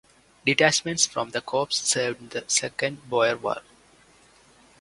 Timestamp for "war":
3.37-3.61